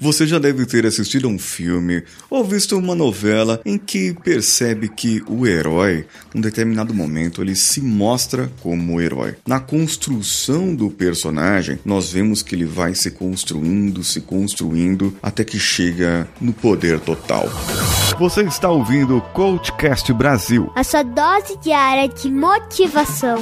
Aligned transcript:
Você 0.00 0.26
já 0.26 0.38
deve 0.38 0.64
ter 0.64 0.86
assistido 0.86 1.26
a 1.26 1.30
um 1.30 1.38
filme 1.38 2.04
ou 2.30 2.44
visto 2.44 2.76
uma 2.76 2.94
novela 2.94 3.60
em 3.64 3.76
que 3.76 4.14
percebe 4.14 4.88
que 4.88 5.22
o 5.26 5.46
herói, 5.46 6.06
em 6.34 6.38
um 6.38 6.40
determinado 6.40 6.94
momento, 6.94 7.42
ele 7.42 7.56
se 7.56 7.80
mostra 7.80 8.50
como 8.60 9.00
herói. 9.00 9.36
Na 9.46 9.60
construção 9.60 10.74
do 10.74 10.90
personagem, 10.90 11.78
nós 11.84 12.12
vemos 12.12 12.42
que 12.42 12.54
ele 12.54 12.64
vai 12.64 12.94
se 12.94 13.10
construindo, 13.10 14.04
se 14.04 14.20
construindo, 14.20 15.16
até 15.22 15.44
que 15.44 15.58
chega 15.58 16.28
no 16.40 16.52
poder 16.52 17.00
total. 17.00 17.48
Você 18.18 18.42
está 18.42 18.70
ouvindo 18.70 19.16
o 19.16 19.20
Coachcast 19.20 20.12
Brasil 20.12 20.70
a 20.74 20.84
sua 20.84 21.02
dose 21.02 21.58
diária 21.60 22.08
de 22.08 22.30
motivação. 22.30 23.38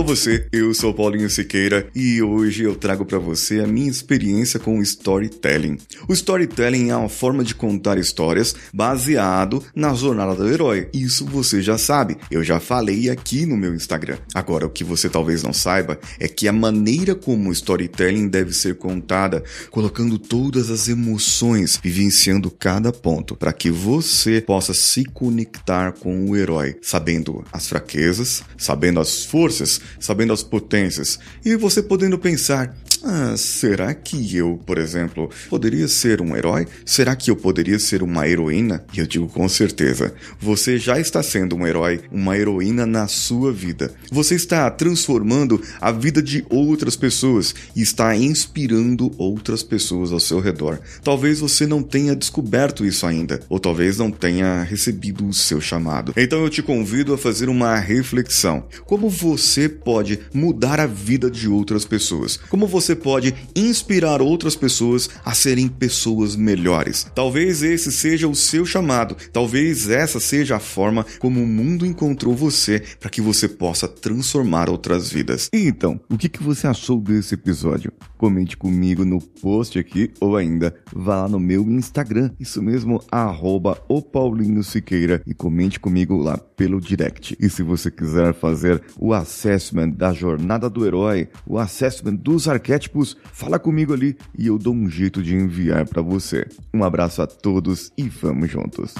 Alô 0.00 0.14
você, 0.14 0.46
eu 0.50 0.72
sou 0.72 0.94
Paulinho 0.94 1.28
Siqueira 1.28 1.86
e 1.94 2.22
hoje 2.22 2.62
eu 2.62 2.74
trago 2.74 3.04
para 3.04 3.18
você 3.18 3.60
a 3.60 3.66
minha 3.66 3.90
experiência 3.90 4.58
com 4.58 4.80
storytelling. 4.80 5.76
O 6.08 6.14
storytelling 6.14 6.88
é 6.88 6.96
uma 6.96 7.10
forma 7.10 7.44
de 7.44 7.54
contar 7.54 7.98
histórias 7.98 8.56
baseado 8.72 9.62
na 9.74 9.92
jornada 9.92 10.34
do 10.34 10.48
herói. 10.48 10.88
Isso 10.94 11.26
você 11.26 11.60
já 11.60 11.76
sabe, 11.76 12.16
eu 12.30 12.42
já 12.42 12.58
falei 12.58 13.10
aqui 13.10 13.44
no 13.44 13.58
meu 13.58 13.74
Instagram. 13.74 14.16
Agora, 14.34 14.64
o 14.64 14.70
que 14.70 14.82
você 14.82 15.06
talvez 15.06 15.42
não 15.42 15.52
saiba 15.52 16.00
é 16.18 16.26
que 16.26 16.48
a 16.48 16.52
maneira 16.52 17.14
como 17.14 17.50
o 17.50 17.52
storytelling 17.52 18.26
deve 18.26 18.54
ser 18.54 18.76
contada, 18.76 19.44
colocando 19.70 20.18
todas 20.18 20.70
as 20.70 20.88
emoções, 20.88 21.78
vivenciando 21.82 22.50
cada 22.50 22.90
ponto, 22.90 23.36
para 23.36 23.52
que 23.52 23.70
você 23.70 24.40
possa 24.40 24.72
se 24.72 25.04
conectar 25.04 25.92
com 25.92 26.30
o 26.30 26.34
herói, 26.34 26.78
sabendo 26.80 27.44
as 27.52 27.68
fraquezas, 27.68 28.42
sabendo 28.56 28.98
as 28.98 29.26
forças 29.26 29.89
sabendo 29.98 30.32
as 30.32 30.42
potências, 30.42 31.18
e 31.44 31.56
você 31.56 31.82
podendo 31.82 32.18
pensar: 32.18 32.76
ah, 33.02 33.34
será 33.36 33.94
que 33.94 34.36
eu, 34.36 34.60
por 34.66 34.78
exemplo, 34.78 35.30
poderia 35.48 35.88
ser 35.88 36.20
um 36.20 36.36
herói? 36.36 36.66
Será 36.84 37.16
que 37.16 37.30
eu 37.30 37.36
poderia 37.36 37.78
ser 37.78 38.02
uma 38.02 38.28
heroína? 38.28 38.84
E 38.92 39.00
eu 39.00 39.06
digo 39.06 39.26
com 39.28 39.48
certeza: 39.48 40.14
você 40.38 40.78
já 40.78 40.98
está 41.00 41.22
sendo 41.22 41.56
um 41.56 41.66
herói, 41.66 42.00
uma 42.12 42.36
heroína 42.36 42.84
na 42.84 43.06
sua 43.08 43.52
vida. 43.52 43.92
Você 44.10 44.34
está 44.34 44.70
transformando 44.70 45.60
a 45.80 45.90
vida 45.90 46.22
de 46.22 46.44
outras 46.50 46.96
pessoas 46.96 47.54
e 47.74 47.82
está 47.82 48.14
inspirando 48.16 49.12
outras 49.16 49.62
pessoas 49.62 50.12
ao 50.12 50.20
seu 50.20 50.40
redor. 50.40 50.78
Talvez 51.02 51.40
você 51.40 51.66
não 51.66 51.82
tenha 51.82 52.14
descoberto 52.14 52.84
isso 52.84 53.06
ainda, 53.06 53.40
ou 53.48 53.58
talvez 53.58 53.98
não 53.98 54.10
tenha 54.10 54.62
recebido 54.62 55.26
o 55.26 55.34
seu 55.34 55.60
chamado. 55.60 56.12
Então 56.16 56.42
eu 56.42 56.50
te 56.50 56.62
convido 56.62 57.14
a 57.14 57.18
fazer 57.18 57.48
uma 57.48 57.76
reflexão. 57.76 58.64
Como 58.84 59.08
você 59.08 59.68
pode 59.68 60.18
mudar 60.32 60.80
a 60.80 60.86
vida 60.86 61.30
de 61.30 61.48
outras 61.48 61.84
pessoas? 61.84 62.36
Como 62.48 62.66
você 62.66 62.89
pode 62.96 63.34
inspirar 63.54 64.20
outras 64.20 64.56
pessoas 64.56 65.08
a 65.24 65.34
serem 65.34 65.68
pessoas 65.68 66.34
melhores? 66.34 67.06
Talvez 67.14 67.62
esse 67.62 67.92
seja 67.92 68.26
o 68.26 68.34
seu 68.34 68.66
chamado. 68.66 69.16
Talvez 69.32 69.88
essa 69.88 70.18
seja 70.18 70.56
a 70.56 70.60
forma 70.60 71.06
como 71.18 71.42
o 71.42 71.46
mundo 71.46 71.86
encontrou 71.86 72.34
você 72.34 72.82
para 72.98 73.10
que 73.10 73.20
você 73.20 73.48
possa 73.48 73.86
transformar 73.86 74.68
outras 74.68 75.10
vidas. 75.12 75.48
E 75.52 75.68
então, 75.68 76.00
o 76.10 76.18
que, 76.18 76.28
que 76.28 76.42
você 76.42 76.66
achou 76.66 77.00
desse 77.00 77.34
episódio? 77.34 77.92
Comente 78.18 78.56
comigo 78.56 79.04
no 79.04 79.20
post 79.20 79.78
aqui 79.78 80.10
ou 80.20 80.36
ainda 80.36 80.74
vá 80.92 81.20
lá 81.22 81.28
no 81.28 81.38
meu 81.38 81.62
Instagram, 81.70 82.30
isso 82.40 82.62
mesmo, 82.62 83.02
arroba 83.10 83.78
o 83.88 84.00
Paulinho 84.00 84.62
Siqueira 84.64 85.22
e 85.26 85.34
comente 85.34 85.78
comigo 85.78 86.16
lá 86.16 86.38
pelo 86.38 86.80
direct. 86.80 87.36
E 87.38 87.50
se 87.50 87.62
você 87.62 87.90
quiser 87.90 88.32
fazer 88.32 88.82
o 88.98 89.12
assessment 89.12 89.90
da 89.90 90.12
jornada 90.12 90.70
do 90.70 90.86
herói, 90.86 91.28
o 91.46 91.58
assessment 91.58 92.14
dos 92.14 92.48
arquétipos, 92.80 93.16
fala 93.32 93.58
comigo 93.58 93.92
ali 93.92 94.16
e 94.36 94.46
eu 94.46 94.58
dou 94.58 94.72
um 94.72 94.88
jeito 94.88 95.22
de 95.22 95.34
enviar 95.34 95.86
para 95.86 96.00
você. 96.00 96.46
Um 96.72 96.82
abraço 96.82 97.20
a 97.20 97.26
todos 97.26 97.92
e 97.96 98.08
vamos 98.08 98.50
juntos. 98.50 98.94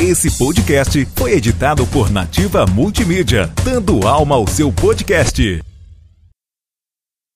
Esse 0.00 0.30
podcast 0.38 1.06
foi 1.16 1.32
editado 1.32 1.86
por 1.88 2.10
Nativa 2.10 2.64
Multimídia, 2.66 3.50
dando 3.64 4.06
alma 4.06 4.36
ao 4.36 4.46
seu 4.46 4.72
podcast. 4.72 5.60